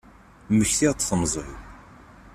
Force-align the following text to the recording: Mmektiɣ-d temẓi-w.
Mmektiɣ-d 0.51 1.01
temẓi-w. 1.01 1.49